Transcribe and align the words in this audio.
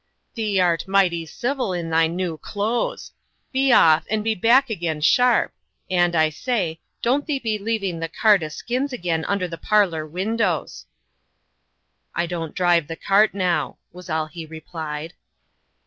"Thee 0.33 0.59
art 0.59 0.87
mighty 0.87 1.27
civil 1.27 1.73
in 1.73 1.91
thy 1.91 2.07
new 2.07 2.35
clothes. 2.39 3.11
Be 3.51 3.71
off, 3.71 4.03
and 4.09 4.23
be 4.23 4.33
back 4.33 4.67
again 4.71 4.99
sharp; 5.01 5.53
and, 5.91 6.15
I 6.15 6.31
say, 6.31 6.79
don't 7.03 7.27
thee 7.27 7.37
be 7.37 7.59
leaving 7.59 7.99
the 7.99 8.09
cart 8.09 8.41
o' 8.41 8.47
skins 8.47 8.91
again 8.93 9.23
under 9.25 9.47
the 9.47 9.59
parlour 9.59 10.07
windows." 10.07 10.87
"I 12.15 12.25
don't 12.25 12.55
drive 12.55 12.87
the 12.87 12.95
cart 12.95 13.35
now," 13.35 13.77
was 13.93 14.09
all 14.09 14.25
he 14.25 14.43
replied. 14.43 15.13